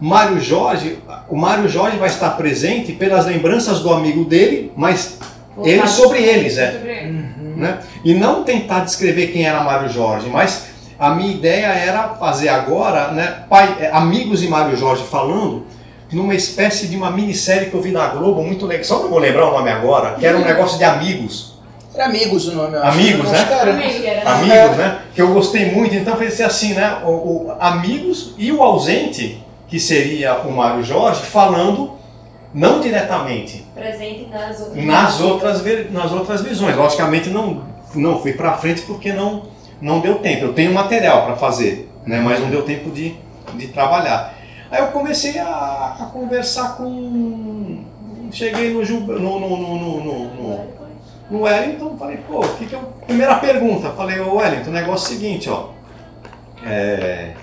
[0.00, 0.98] Mário Jorge.
[1.28, 5.18] O Mário Jorge vai estar presente pelas lembranças do amigo dele, mas
[5.62, 6.72] ele sobre eles, é.
[6.72, 7.12] Sobre ele.
[7.56, 7.78] né?
[8.04, 10.73] E não tentar descrever quem era Mário Jorge, mas
[11.04, 15.66] a minha ideia era fazer agora, né, pai, é, amigos de Mário Jorge falando,
[16.10, 19.18] numa espécie de uma minissérie que eu vi na Globo, muito legal, só não vou
[19.18, 21.58] lembrar o nome agora, que era um negócio de amigos,
[21.94, 22.98] Era Amigos o nome, eu acho.
[22.98, 23.44] Amigos, né?
[23.44, 23.70] que era.
[23.70, 28.50] Era amigos, né, que eu gostei muito, então fez assim, né, o, o amigos e
[28.50, 31.92] o ausente, que seria o Mário Jorge, falando
[32.54, 34.84] não diretamente, presente nas outras.
[34.84, 36.76] nas outras, nas outras visões.
[36.76, 37.64] Logicamente não,
[37.94, 39.53] não fui para frente porque não,
[39.84, 40.46] não deu tempo.
[40.46, 43.14] Eu tenho material para fazer, né, mas não deu tempo de,
[43.52, 44.34] de trabalhar.
[44.70, 47.84] Aí eu comecei a, a conversar com.
[48.32, 50.64] Cheguei no, no, no, no, no,
[51.30, 52.80] no, Wellington, falei, pô, que que eu.
[53.06, 55.68] Primeira pergunta, falei, ô Wellington, o negócio é o seguinte, ó.
[56.66, 57.34] É,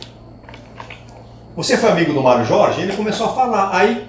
[1.55, 2.81] Você foi amigo do Mário Jorge?
[2.81, 3.69] Ele começou a falar.
[3.71, 4.07] Aí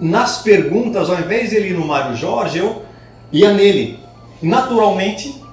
[0.00, 2.82] nas perguntas, ao invés de ele ir no Mário Jorge, eu
[3.30, 4.00] ia nele.
[4.42, 5.43] Naturalmente,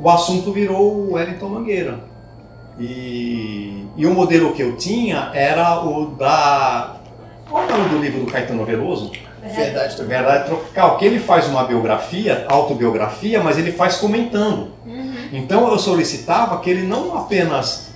[0.00, 2.00] o assunto virou o Wellington Mangueira.
[2.78, 6.96] E, e o modelo que eu tinha era o da.
[7.48, 9.10] Qual é o nome do livro do Caetano Veloso?
[9.42, 10.16] Verdade também.
[10.16, 14.72] Verdade Tropical, que ele faz uma biografia, autobiografia, mas ele faz comentando.
[14.86, 15.28] Uhum.
[15.32, 17.90] Então eu solicitava que ele não apenas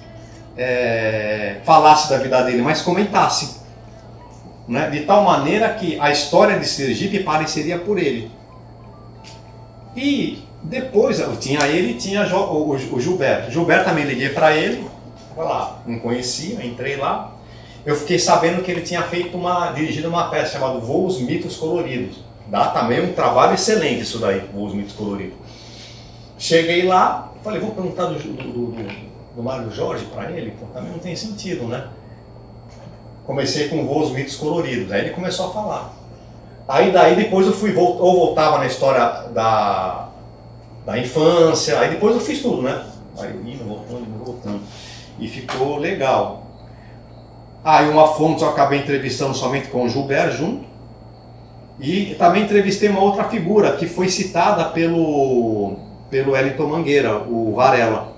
[0.56, 3.62] é, falasse da vida dele, mas comentasse.
[4.66, 4.90] Né?
[4.90, 8.30] De tal maneira que a história de Sergipe pareceria por ele.
[9.96, 13.50] E depois eu tinha ele e tinha o, Gilberto.
[13.50, 14.86] Gilberto também liguei para ele,
[15.34, 17.32] foi lá, não conhecia, entrei lá.
[17.84, 22.16] Eu fiquei sabendo que ele tinha feito uma, dirigido uma peça chamada Voos Mitos Coloridos.
[22.48, 25.36] Dá também um trabalho excelente isso daí, Voos Mitos Coloridos.
[26.38, 28.66] Cheguei lá, falei, vou perguntar do, do, do,
[29.36, 31.88] do- Mário Jorge para ele, pô, também não tem sentido, né?
[33.26, 35.92] Comecei com voos mitos coloridos, aí ele começou a falar.
[36.68, 40.08] Aí daí depois eu fui, ou voltava na história da,
[40.84, 42.84] da infância, aí depois eu fiz tudo, né?
[43.18, 44.60] Aí indo, voltando, voltando.
[45.18, 46.42] E ficou legal.
[47.64, 50.64] Aí uma fonte eu acabei entrevistando somente com o Gilberto junto.
[51.80, 55.76] E também entrevistei uma outra figura que foi citada pelo,
[56.10, 58.12] pelo Wellington Mangueira, o Varela,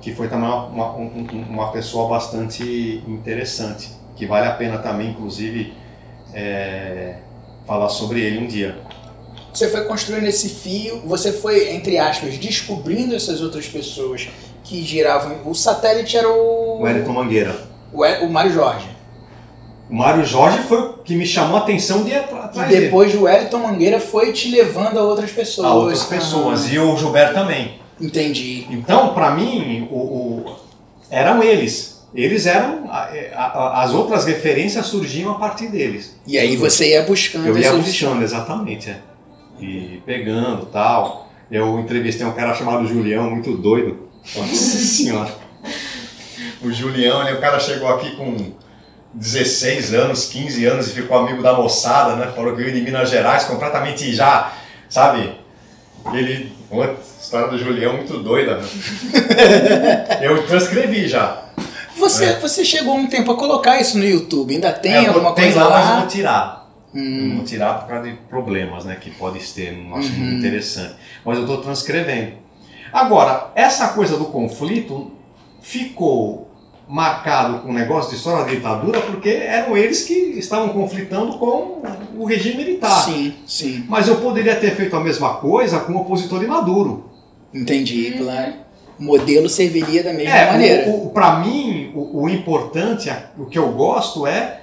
[0.00, 4.78] que foi também uma, uma, um- um- uma pessoa bastante interessante, que vale a pena
[4.78, 5.74] também, inclusive,
[6.32, 7.16] é,
[7.66, 8.78] falar sobre ele um dia.
[9.56, 14.28] Você foi construindo esse fio, você foi, entre aspas, descobrindo essas outras pessoas
[14.62, 15.38] que giravam.
[15.46, 16.80] O satélite era o.
[16.80, 17.56] O Wellington Mangueira.
[17.90, 18.86] o, E- o Mário Jorge.
[19.88, 22.80] O Mário Jorge foi o que me chamou a atenção de E atrás dele.
[22.86, 25.66] depois o Wellington Mangueira foi te levando a outras pessoas.
[25.66, 26.66] a outras pessoas.
[26.66, 27.78] Ah, E o Gilberto também.
[27.98, 28.66] entendi.
[28.68, 30.56] Então, para mim, o, o-
[31.10, 32.04] eram eles.
[32.14, 32.90] Eles eram.
[32.90, 36.14] a- a- as outras referências surgiam a partir deles.
[36.26, 38.90] E aí você ia buscando Eu ia buscando, exatamente.
[38.90, 38.98] É.
[39.60, 41.28] E pegando tal.
[41.50, 44.08] Eu entrevistei um cara chamado Julião, muito doido.
[44.36, 45.30] Nossa senhora.
[46.62, 48.52] O Julião, ele, o cara chegou aqui com
[49.14, 52.32] 16 anos, 15 anos e ficou amigo da moçada, né?
[52.34, 54.52] Falou que veio de Minas Gerais, completamente já,
[54.88, 55.32] sabe?
[56.12, 56.52] Ele.
[56.68, 56.84] Pô,
[57.20, 58.56] história do Julião muito doida.
[58.56, 60.18] né?
[60.22, 61.42] Eu transcrevi já.
[61.96, 62.38] Você, É.
[62.40, 65.68] você chegou um tempo a colocar isso no YouTube, ainda tem É, alguma coisa lá,
[65.68, 65.78] lá?
[65.78, 66.55] mas eu vou tirar.
[66.96, 68.96] Hum, vou tirar por causa de problemas, né?
[69.00, 70.18] Que pode ter, não acho Uhum.
[70.18, 70.94] muito interessante.
[71.24, 72.32] Mas eu estou transcrevendo.
[72.92, 75.10] Agora, essa coisa do conflito
[75.60, 76.46] ficou
[76.88, 81.82] marcado com o negócio de história da ditadura porque eram eles que estavam conflitando com
[82.16, 83.02] o regime militar.
[83.04, 83.84] sim, sim.
[83.88, 87.10] Mas eu poderia ter feito a mesma coisa com o opositor de Maduro.
[87.52, 88.52] Entendi, claro.
[88.98, 90.90] O modelo serviria da mesma É, maneira.
[91.12, 94.60] para mim, o, o importante, o que eu gosto é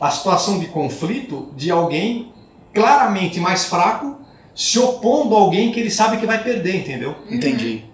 [0.00, 2.32] a situação de conflito de alguém
[2.72, 4.18] claramente mais fraco
[4.54, 7.14] se opondo a alguém que ele sabe que vai perder, entendeu?
[7.30, 7.84] Entendi.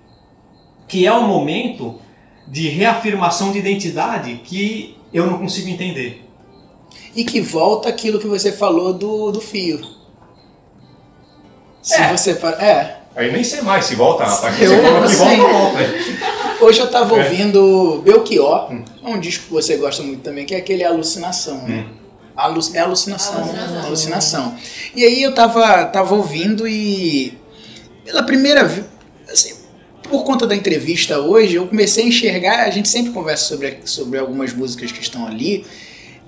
[0.88, 2.00] Que é o momento
[2.46, 6.24] de reafirmação de identidade que eu não consigo entender.
[7.14, 9.80] E que volta aquilo que você falou do, do fio.
[11.82, 12.10] Se É.
[12.16, 12.30] você.
[12.60, 12.96] É.
[13.14, 14.60] Aí nem sei mais se volta, rapaz.
[14.60, 15.36] Eu Você falou não que sei.
[15.36, 16.35] volta, volta.
[16.60, 18.72] Hoje eu tava ouvindo Belchior,
[19.04, 21.86] é um disco que você gosta muito também, que é aquele Alucinação, né?
[22.36, 23.84] Alu é alucinação, Alucinação.
[23.86, 24.54] alucinação.
[24.94, 27.32] E aí eu tava, tava ouvindo e
[28.04, 28.84] pela primeira vez,
[29.30, 29.54] assim,
[30.02, 34.18] por conta da entrevista hoje, eu comecei a enxergar, a gente sempre conversa sobre, sobre
[34.18, 35.64] algumas músicas que estão ali,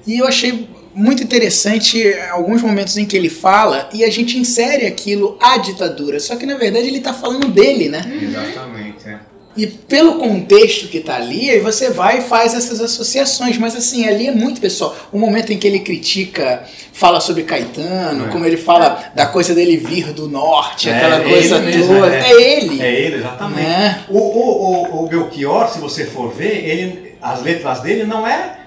[0.07, 4.87] e eu achei muito interessante alguns momentos em que ele fala e a gente insere
[4.87, 8.01] aquilo à ditadura, só que na verdade ele tá falando dele, né?
[8.21, 8.78] Exatamente, é.
[9.57, 13.59] E pelo contexto que tá ali, aí você vai e faz essas associações.
[13.59, 14.95] Mas assim, ali é muito pessoal.
[15.13, 18.29] O momento em que ele critica, fala sobre Caetano, É.
[18.29, 22.15] como ele fala da coisa dele vir do norte, É, aquela é coisa mesmo, toda.
[22.15, 22.21] é.
[22.31, 22.81] É, ele.
[22.83, 23.61] É ele, exatamente.
[23.69, 24.01] Né?
[24.09, 28.59] O, o, o, o Belchior, se você for ver, ele, as letras dele não é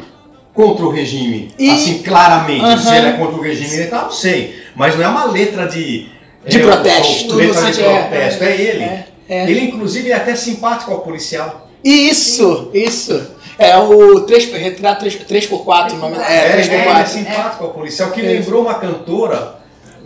[0.54, 2.82] contra o regime, E- assim, claramente.
[2.82, 4.60] Se ele é contra o regime militar, não sei.
[4.76, 6.08] Mas não é uma letra de...
[6.46, 8.02] De eu protesto, Letra de sentido- é.
[8.02, 9.11] protesto, é, ele.
[9.32, 9.50] É, é.
[9.50, 11.70] Ele, inclusive, é até simpático ao policial.
[11.84, 13.28] Isso, isso.
[13.58, 16.86] É o 3, retrato 3, por 4 o nome É, É, 3 é, ele é
[16.86, 19.56] 4 simpático ao policial, que lembrou uma cantora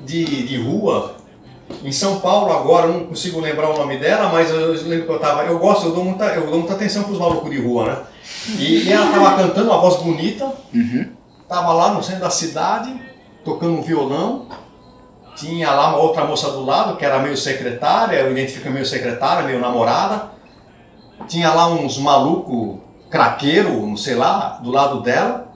[0.06, 1.16] de, de rua
[1.84, 5.08] em São Paulo agora, eu não consigo lembrar o nome dela, mas eu, eu lembro
[5.08, 5.44] que eu tava.
[5.44, 7.98] Eu gosto, eu dou muita, eu dou muita atenção pros malucos de rua, né?
[8.60, 11.08] E, e ela tava cantando uma voz bonita, Uhum.
[11.50, 12.94] tava lá no centro da cidade,
[13.44, 14.48] tocando um violão.
[15.36, 19.44] Tinha lá uma outra moça do lado, que era meio secretária, eu identifico meio secretária,
[19.46, 20.30] meio namorada.
[21.28, 22.78] Tinha lá uns malucos
[23.10, 25.48] craqueiro, não sei lá, do lado dela.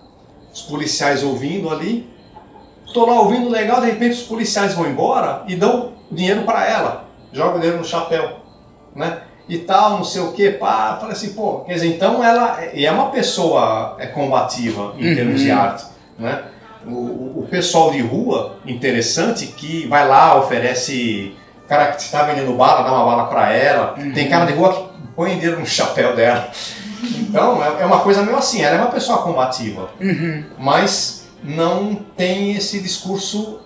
[0.53, 2.09] Os policiais ouvindo ali.
[2.93, 7.05] Tô lá ouvindo legal, de repente os policiais vão embora e dão dinheiro para ela.
[7.31, 8.37] Joga o dinheiro no chapéu,
[8.95, 9.19] né?
[9.47, 10.97] E tal, não sei o que, pá.
[10.99, 15.15] Falei assim, pô, quer dizer, então ela e é uma pessoa é, combativa em Uhum.
[15.15, 15.85] termos de arte,
[16.17, 16.43] né?
[16.89, 21.35] O, o- pessoal de rua, interessante, que vai lá, oferece.
[21.65, 23.95] O cara que está vendendo bala, dá uma bala para ela.
[24.13, 26.49] Tem cara de rua que põe dinheiro no chapéu dela.
[27.03, 28.61] Então, é é uma coisa meio assim.
[28.61, 30.43] Ela é uma pessoa combativa Uhum.
[30.57, 33.59] mas não tem esse discurso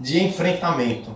[0.00, 1.10] de enfrentamento.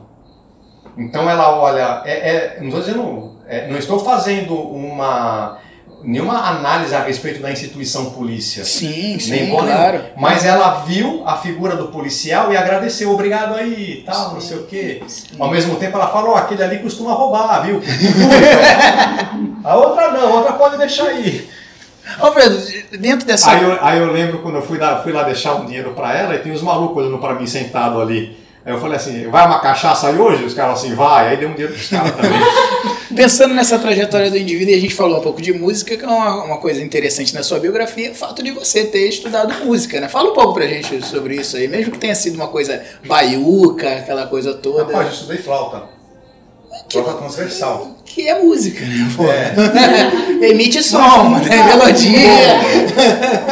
[0.97, 5.59] Então ela olha, é, é- não estou dizendo, é, não estou fazendo uma
[6.05, 10.01] nenhuma análise a respeito da instituição polícia, Sim, sim, nem claro.
[10.17, 14.67] mas ela viu a figura do policial e agradeceu, obrigado aí, tal, não sei o
[14.67, 15.03] quê.
[15.39, 17.81] Ao mesmo tempo ela fala, ó, aquele ali costuma roubar, viu?
[19.65, 21.49] a outra não, a outra pode deixar aí.
[22.19, 22.59] Alfredo,
[22.99, 23.51] dentro dessa.
[23.51, 26.17] Aí eu, aí eu lembro quando eu fui, dar, fui lá deixar um dinheiro pra
[26.17, 28.37] ela e tem os malucos olhando pra mim sentado ali.
[28.65, 30.45] Aí eu falei assim, vai uma cachaça aí hoje?
[30.45, 31.29] Os caras assim, vai.
[31.29, 32.41] Aí deu um dinheiro pros caras também.
[33.15, 36.09] Pensando nessa trajetória do indivíduo, e a gente falou um pouco de música, que é
[36.09, 40.09] uma, uma coisa interessante na sua biografia, o fato de você ter estudado música, né?
[40.09, 43.89] Fala um pouco pra gente sobre isso aí, mesmo que tenha sido uma coisa baiuca,
[43.99, 45.85] aquela coisa toda, Rapaz, eu estudei flauta.
[46.91, 47.97] Flauta transversal.
[48.05, 49.09] que é música, né?
[49.17, 49.25] Pô?
[49.31, 49.55] É.
[50.51, 50.99] Emite som,
[51.31, 51.57] Mas, né?
[51.57, 52.21] cara, melodia.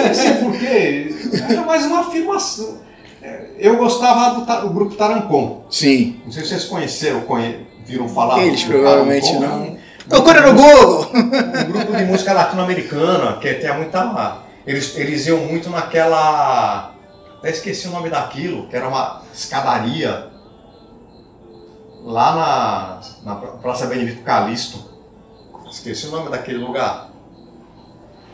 [0.08, 1.14] Não sei porquê.
[1.48, 2.78] Era mais uma afirmação.
[3.22, 5.64] É, Eu gostava do, do grupo Tarancon.
[5.70, 8.42] Sim, Não sei se vocês conheceram, conhe, viram falar.
[8.42, 9.76] eles provavelmente não.
[10.08, 11.10] Procura no Google!
[11.14, 14.38] um grupo de música latino-americana, que tem muita.
[14.66, 16.92] Eles, eles iam muito naquela.
[17.38, 20.30] Até esqueci o nome daquilo, que era uma escadaria.
[22.04, 24.90] Lá na, na Praça Benedito Calixto.
[25.70, 27.08] Esqueci o nome daquele lugar.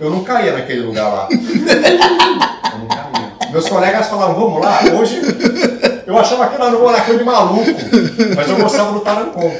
[0.00, 1.28] Eu não caía naquele lugar lá.
[1.32, 3.50] Eu não caía.
[3.50, 5.20] Meus colegas falavam, vamos lá, hoje.
[6.08, 7.64] Eu achava que era uma coisa de maluco,
[8.34, 9.52] mas eu gostava do Tarancon.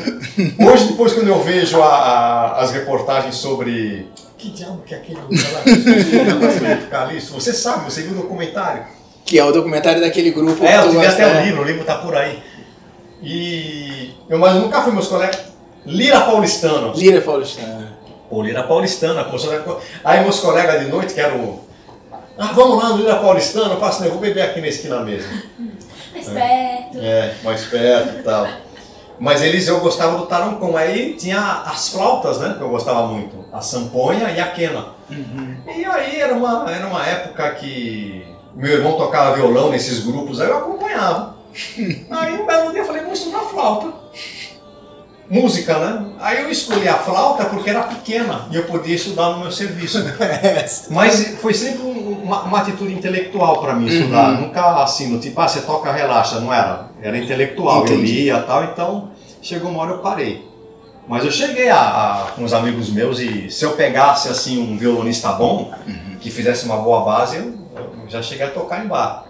[0.67, 4.09] Hoje, depois quando eu vejo a- a- as reportagens sobre.
[4.39, 7.11] Que diabo que é aquele lugar lá?
[7.35, 8.85] Você sabe, você viu o documentário?
[9.27, 10.65] Que é o documentário daquele grupo.
[10.65, 11.45] É, eu tive até o né?
[11.45, 12.43] livro, o livro tá por aí.
[13.23, 14.15] E.
[14.31, 15.39] Eu, mas eu nunca fui meus colegas.
[15.85, 16.95] Lira paulistano.
[16.95, 17.93] Lira Paulistana.
[18.31, 19.77] Pô, Lira paulistana, pô.
[20.03, 21.61] Aí meus colegas de noite, que eram.
[22.39, 23.75] Ah, vamos lá no Lira paulistana.
[23.75, 24.07] Eu faço, né?
[24.07, 25.31] Eu vou beber aqui na esquina mesmo.
[26.33, 26.99] Mais perto.
[27.01, 28.49] É, mais perto e tal.
[29.21, 30.77] Mas eles, eu gostava do tarancon.
[30.77, 32.55] Aí tinha as flautas, né?
[32.57, 33.45] Que eu gostava muito.
[33.53, 34.87] A samponha e a quena.
[35.11, 40.49] E aí era uma, era uma época que meu irmão tocava violão nesses grupos, aí
[40.49, 41.37] eu acompanhava.
[42.11, 43.93] Aí um belo dia eu falei, vou estudar flauta.
[45.31, 46.07] Música, né?
[46.21, 49.99] Aí eu escolhi a flauta porque era pequena e eu podia estudar no meu serviço.
[50.91, 54.33] Mas foi sempre um- uma, uma atitude intelectual para mim estudar.
[54.33, 56.89] Nunca assim, no tipo, ah, você toca, relaxa, não era.
[57.03, 58.13] Era intelectual, eu Entendi.
[58.23, 59.11] lia e tal, então
[59.43, 60.49] chegou uma hora eu parei.
[61.07, 64.77] Mas eu cheguei a, a- com os amigos meus e se eu pegasse assim um
[64.79, 65.71] violonista bom,
[66.21, 69.25] que fizesse uma boa base, eu, eu já cheguei a tocar em bar.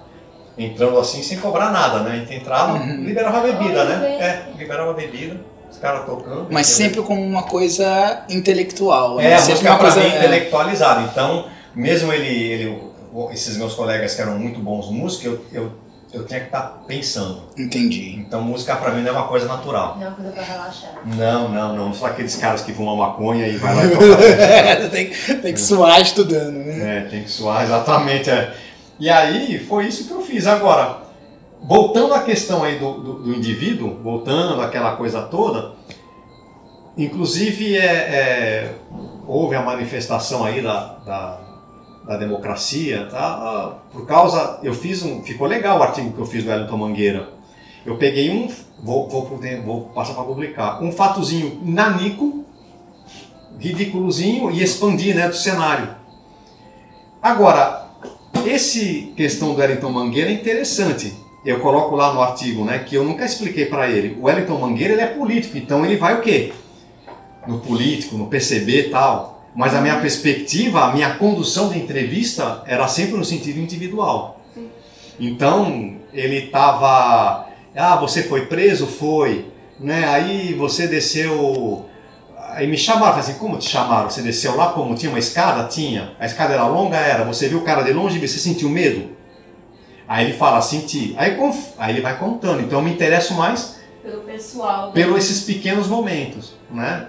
[0.56, 2.12] Entrando assim sem cobrar nada, né?
[2.12, 3.96] A gente entrava, liberava a bebida, né?
[3.96, 4.20] bem.
[4.20, 5.40] É, liberava a bebida.
[5.78, 6.48] Os caras tocando.
[6.50, 6.90] Mas entendeu?
[6.94, 9.16] sempre como uma coisa intelectual.
[9.16, 9.30] né?
[9.30, 10.00] É, a sempre música uma pra coisa.
[10.08, 10.18] mim é.
[10.18, 11.02] intelectualizada.
[11.02, 12.82] Então, mesmo ele, ele-
[13.32, 15.72] esses meus colegas que eram muito bons músicos, eu, eu,
[16.12, 17.42] eu tinha que estar pensando.
[17.56, 18.16] Entendi.
[18.16, 19.96] Então, música pra mim não é uma coisa natural.
[19.96, 20.90] Não é uma coisa pra relaxar.
[21.04, 21.86] Não, não, não.
[21.86, 24.88] Não sou aqueles caras que fumam maconha e vai lá e toca.
[24.90, 25.10] tem,
[25.40, 26.98] tem que suar estudando, né?
[26.98, 28.28] É, tem que suar, exatamente.
[28.30, 28.52] é.
[29.00, 30.44] E aí, foi isso que eu fiz.
[30.46, 31.06] Agora,
[31.62, 35.72] voltando à questão aí do, do, do indivíduo, voltando àquela coisa toda,
[36.96, 38.74] inclusive é, é,
[39.26, 41.40] houve a manifestação aí da, da,
[42.06, 43.78] da democracia, tá?
[43.92, 47.28] por causa, eu fiz um, ficou legal o artigo que eu fiz do Wellington Mangueira.
[47.86, 48.50] Eu peguei um,
[48.82, 52.44] vou, vou, vou passar para publicar, um fatozinho nanico,
[53.58, 55.96] ridículozinho, e expandi né, do cenário.
[57.22, 57.88] Agora,
[58.46, 61.27] esse questão do Wellington Mangueira é interessante.
[61.44, 64.18] Eu coloco lá no artigo, né, que eu nunca expliquei para ele.
[64.20, 66.52] O Wellington Mangueira ele é político, então ele vai o quê?
[67.46, 69.46] No político, no PCB e tal.
[69.54, 74.40] Mas a minha perspectiva, a minha condução de entrevista era sempre no sentido individual.
[75.18, 78.86] Então, ele estava, ah, você foi preso?
[78.86, 79.46] Foi.
[79.80, 80.06] Né?
[80.06, 81.88] Aí você desceu
[82.50, 84.10] Aí me chamaram, assim, como te chamaram?
[84.10, 84.94] Você desceu lá como?
[84.94, 85.68] Tinha uma escada?
[85.68, 86.12] Tinha.
[86.18, 86.96] A escada era longa?
[86.96, 87.24] Era.
[87.24, 89.10] Você viu o cara de longe e você sentiu medo?
[90.08, 91.14] Aí ele fala, senti.
[91.18, 91.36] Aí,
[91.76, 92.62] aí ele vai contando.
[92.62, 94.86] Então eu me interesso mais Pelo pessoal.
[94.86, 94.92] né?
[94.94, 97.08] pelos esses pequenos momentos, né?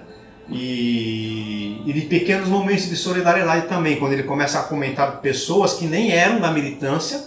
[0.52, 5.86] E, e de pequenos momentos de solidariedade também, quando ele começa a comentar pessoas que
[5.86, 7.24] nem eram da militância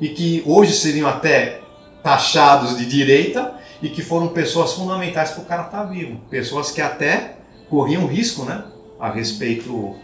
[0.00, 1.60] e que hoje seriam até
[2.02, 6.80] taxados de direita e que foram pessoas fundamentais para o cara estar vivo, pessoas que
[6.80, 7.36] até
[7.68, 8.64] corriam risco, né,
[8.98, 9.96] a respeito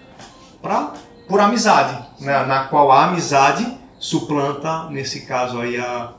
[0.61, 0.95] pra,
[1.29, 6.13] por amizade, né, na qual a amizade suplanta nesse caso aí a,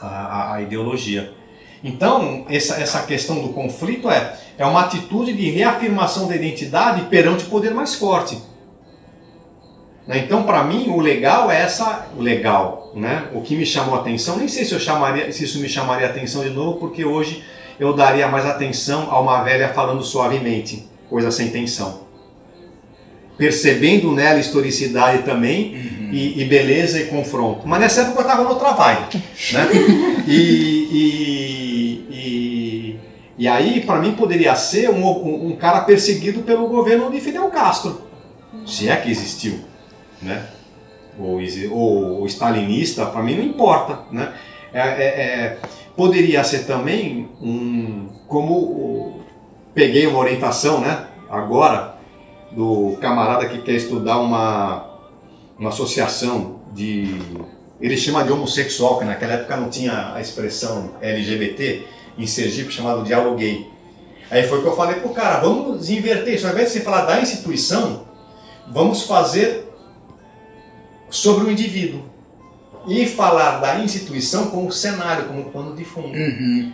[0.00, 1.34] a, a ideologia.
[1.82, 7.44] Então, essa, essa questão do conflito é, é uma atitude de reafirmação da identidade perante
[7.44, 8.38] o poder mais forte.
[10.06, 10.18] Né?
[10.18, 12.06] Então, para mim, o legal é essa.
[12.16, 13.28] O legal, né?
[13.34, 16.06] O que me chamou a atenção, nem sei se, eu chamaria, se isso me chamaria
[16.06, 17.44] a atenção de novo, porque hoje
[17.78, 22.03] eu daria mais atenção a uma velha falando suavemente, coisa sem tensão.
[23.36, 25.74] Percebendo nela historicidade também,
[26.14, 27.66] e, e beleza e confronto.
[27.66, 29.22] Mas nessa época eu estava noutra vibe.
[29.52, 29.68] Né?
[30.26, 33.00] E, e, e,
[33.36, 37.50] e aí, para mim, poderia ser um, um, um cara perseguido pelo governo de Fidel
[37.50, 38.00] Castro,
[38.64, 39.58] se é que existiu.
[40.22, 40.46] Né?
[41.18, 43.98] Ou, ou, ou stalinista, para mim não importa.
[44.10, 44.32] Né?
[44.72, 45.58] É, é, é,
[45.94, 48.08] poderia ser também um.
[48.26, 49.20] Como
[49.74, 51.93] peguei uma orientação né, agora
[52.54, 54.86] do camarada que quer estudar uma,
[55.58, 57.20] uma associação de.
[57.80, 61.84] Ele chama de homossexual, que naquela época não tinha a expressão LGBT,
[62.16, 63.68] em Sergipe chamado diálogo gay.
[64.30, 67.04] Aí foi que eu falei pro cara, vamos inverter isso, ao invés de você falar
[67.04, 68.04] da instituição,
[68.72, 69.68] vamos fazer
[71.10, 72.02] sobre o indivíduo.
[72.86, 76.08] E falar da instituição como cenário, como pano de fundo.
[76.08, 76.72] Uhum.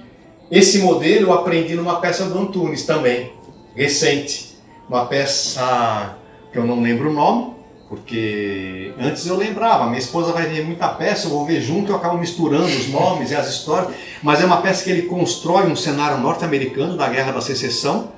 [0.51, 3.33] Esse modelo eu aprendi numa peça do Antunes também,
[3.77, 4.50] recente.
[4.91, 6.17] Uma peça
[6.53, 7.55] que eu não lembro o nome,
[7.89, 9.87] porque antes eu lembrava.
[9.87, 13.31] Minha esposa vai ver muita peça, eu vou ver junto, eu acabo misturando os nomes
[13.31, 13.95] e as histórias.
[14.21, 18.11] Mas é uma peça que ele constrói um cenário norte-americano da Guerra da Secessão,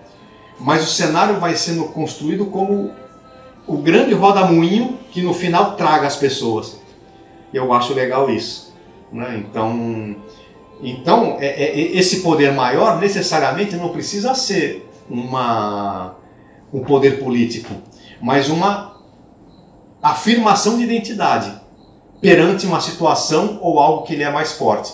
[0.58, 2.90] mas o cenário vai sendo construído como
[3.66, 6.80] o grande rodamuinho que no final traga as pessoas.
[7.52, 8.72] Eu acho legal isso.
[9.12, 9.44] Né?
[9.46, 10.16] Então,
[10.82, 16.14] então, é- é- esse poder maior necessariamente não precisa ser uma,
[16.72, 17.74] um poder político,
[18.20, 18.96] mas uma
[20.02, 21.60] afirmação de identidade
[22.20, 24.92] perante uma situação ou algo que lhe é mais forte.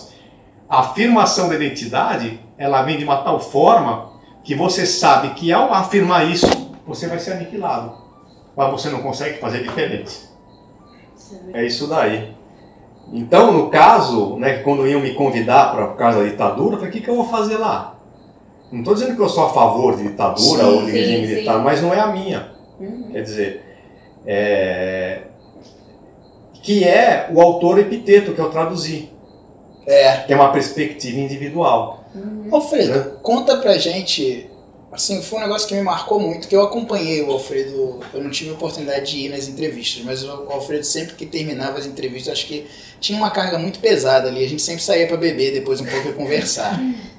[0.67, 4.09] A afirmação da identidade, ela vem de uma tal forma
[4.43, 6.47] que você sabe que ao afirmar isso,
[6.85, 7.93] você vai ser aniquilado.
[8.55, 10.27] Mas você não consegue fazer diferente.
[11.53, 12.33] É isso daí.
[13.11, 16.89] Então, no caso, né, quando iam me convidar para por causa da ditadura, eu falei,
[16.89, 17.95] o que, que eu vou fazer lá?
[18.71, 21.33] Não estou dizendo que eu sou a favor de ditadura Sim, ou de regime sim,
[21.33, 21.63] militar, sim.
[21.63, 22.51] mas não é a minha.
[22.79, 23.09] Uhum.
[23.11, 23.63] Quer dizer,
[24.25, 25.21] é,
[26.61, 29.09] que é o autor epiteto que eu traduzi.
[29.87, 30.17] É.
[30.17, 32.05] Tem uma perspectiva individual.
[32.51, 34.49] Alfredo, conta pra gente.
[34.91, 37.99] Assim, foi um negócio que me marcou muito, que eu acompanhei o Alfredo.
[38.11, 41.77] Eu não tive a oportunidade de ir nas entrevistas, mas o Alfredo sempre que terminava
[41.77, 42.65] as entrevistas, acho que
[42.99, 44.43] tinha uma carga muito pesada ali.
[44.43, 46.79] A gente sempre saía pra beber depois um pouco e conversar.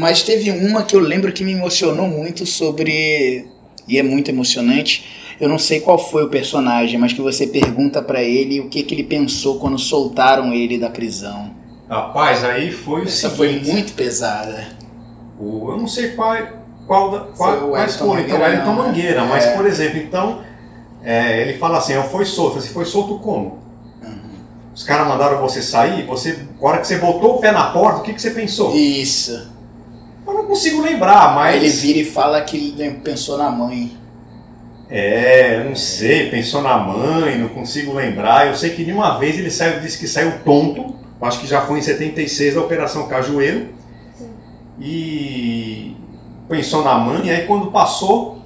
[0.00, 3.46] Mas teve uma que eu lembro que me emocionou muito sobre.
[3.86, 5.04] E é muito emocionante.
[5.38, 8.82] Eu não sei qual foi o personagem, mas que você pergunta pra ele o que,
[8.82, 11.50] que ele pensou quando soltaram ele da prisão.
[11.86, 14.68] Rapaz, aí foi o Essa foi seguinte, muito pesada.
[15.38, 16.34] o- eu não sei qual,
[16.86, 18.82] qual, qual Foi o quais foram, então o Wellington né?
[18.82, 19.54] Mangueira, mas É.
[19.56, 20.40] por exemplo, então,
[21.04, 23.58] é, ele fala assim, eu fui solto, você foi solto como?
[24.02, 24.18] Uhum.
[24.74, 28.00] Os caras mandaram você sair, você, a hora que você botou o pé na porta,
[28.00, 28.74] o que, que você pensou?
[28.74, 29.49] Isso.
[30.30, 31.56] Eu não consigo lembrar, mas...
[31.56, 33.98] Ele vira e fala que ele pensou na mãe.
[34.88, 38.46] É, não sei, pensou na mãe, não consigo lembrar.
[38.46, 41.62] Eu sei que de uma vez ele saiu, disse que saiu tonto, acho que já
[41.62, 43.68] foi em 76 da Operação Cajueiro.
[44.80, 45.96] E
[46.48, 48.40] pensou na mãe, e aí quando passou,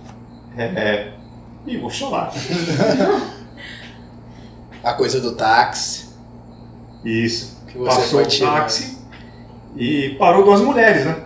[0.57, 1.13] é, é,
[1.67, 2.33] ih, vou chorar.
[4.83, 6.07] A coisa do táxi.
[7.05, 7.63] Isso.
[7.67, 8.99] Que você Passou foi o táxi
[9.77, 11.17] e parou duas mulheres, né?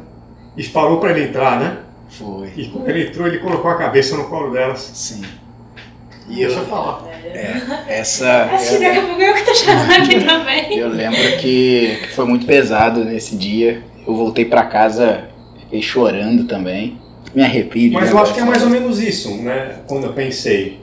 [0.58, 1.78] E parou para ele entrar, né?
[2.10, 2.52] Foi.
[2.56, 4.80] E quando ele entrou, ele colocou a cabeça no colo delas.
[4.94, 5.22] Sim.
[6.28, 7.04] E Deixa eu falar.
[7.86, 8.44] essa.
[8.52, 10.76] Acho que eu- daqui a pouco eu que tô chorando aqui também.
[10.78, 13.82] Eu lembro que, foi muito pesado nesse dia.
[14.06, 15.28] Eu voltei pra casa,
[15.60, 16.98] fiquei chorando também.
[17.34, 17.92] Me arrepio.
[17.92, 19.76] Mas eu acho que é mais ou menos isso, né?
[19.86, 20.80] Quando eu pensei,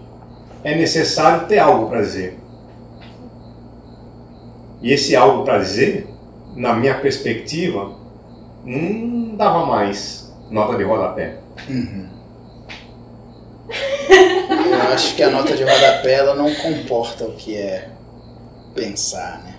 [0.64, 2.38] é necessário ter algo para dizer.
[4.82, 6.08] E esse algo para dizer,
[6.56, 7.96] na minha perspectiva,
[8.64, 11.38] não dava mais nota de rodapé.
[11.70, 12.08] Uhum.
[13.70, 17.90] Eu acho que a nota de rodapé ela não comporta o que é
[18.74, 19.56] pensar, né?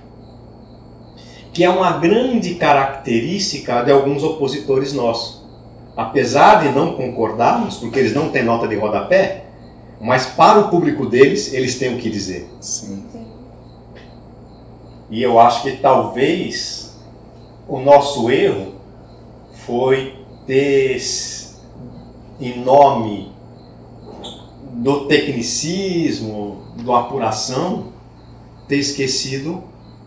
[1.53, 5.45] Que é uma grande característica de alguns opositores nossos.
[5.97, 9.47] Apesar de não concordarmos, porque eles não têm nota de rodapé,
[10.01, 12.49] mas para o público deles, eles têm o que dizer.
[12.61, 13.05] Sim.
[15.09, 16.99] E eu acho que talvez
[17.67, 18.76] o nosso erro
[19.67, 20.15] foi
[20.47, 20.97] ter,
[22.41, 23.33] em nome
[24.73, 27.93] do tecnicismo, do apuração,
[28.69, 29.65] ter esquecido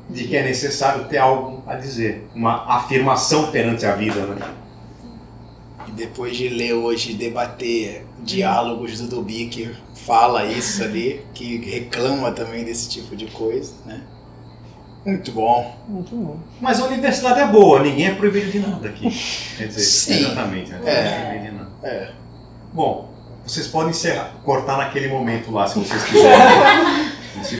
[0.10, 4.56] de que é necessário ter algo a dizer, uma afirmação perante a vida, né?
[5.88, 9.70] E depois de ler hoje, debater diálogos do Dubi que
[10.06, 14.02] fala isso ali, que reclama também desse tipo de coisa, né?
[15.06, 15.76] Muito bom.
[15.88, 16.40] Muito bom.
[16.60, 19.10] Mas a universidade é boa, ninguém é proibido de nada aqui.
[19.58, 20.20] Quer dizer, Sim.
[20.20, 21.00] exatamente, ninguém É.
[21.00, 21.70] é proibido de nada.
[21.84, 22.12] É.
[22.74, 23.10] Bom,
[23.46, 27.60] vocês podem encerrar, cortar naquele momento lá, se vocês quiserem.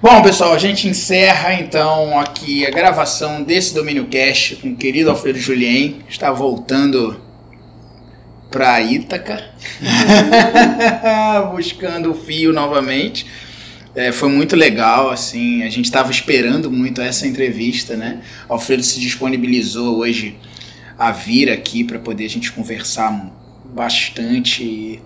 [0.00, 5.10] Bom, pessoal, a gente encerra então aqui a gravação desse Domínio Cast com o querido
[5.10, 6.04] Alfredo Julien.
[6.08, 7.20] Está voltando
[8.48, 9.42] para Ítaca,
[11.52, 13.26] buscando o fio novamente.
[13.98, 18.20] É, foi muito legal, assim, a gente estava esperando muito essa entrevista, né?
[18.48, 20.38] Alfredo se disponibilizou hoje
[20.96, 23.32] a vir aqui para poder a gente conversar
[23.64, 24.62] bastante.
[24.62, 25.02] e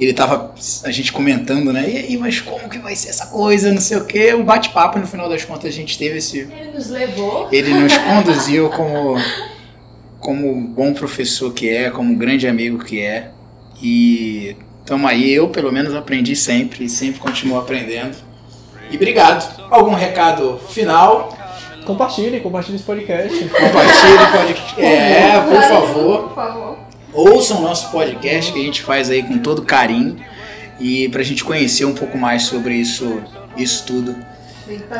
[0.00, 1.88] Ele tava a gente comentando, né?
[1.88, 4.34] E aí, mas como que vai ser essa coisa, não sei o quê.
[4.34, 6.40] Um bate-papo, no final das contas, a gente teve esse.
[6.40, 7.48] Ele nos levou.
[7.52, 9.22] Ele nos conduziu como,
[10.18, 13.30] como bom professor que é, como grande amigo que é.
[13.80, 18.31] E tamo aí, eu pelo menos aprendi sempre e sempre continuo aprendendo.
[18.92, 19.62] E obrigado.
[19.70, 21.36] Algum recado final?
[21.84, 23.36] Compartilhe, compartilhe esse podcast.
[23.48, 24.80] Compartilhe, pode.
[24.80, 26.22] É, por favor.
[26.28, 26.78] Por favor.
[27.12, 30.16] ouçam o nosso podcast que a gente faz aí com todo carinho
[30.78, 33.20] e pra gente conhecer um pouco mais sobre isso,
[33.56, 34.14] isso tudo.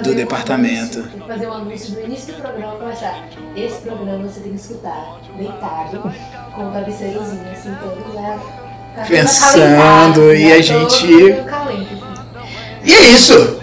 [0.03, 0.99] Do um departamento.
[0.99, 3.24] anúncio, Tem que fazer um anúncio do início do programa começar.
[3.57, 6.12] Esse programa você tem que escutar deitado,
[6.55, 8.38] com o travesseirozinho, assim, todo, né?
[8.40, 10.53] Com a cama Pensando, e né?
[10.53, 12.53] a Todo gente- calento, assim.
[12.84, 13.62] E é isso!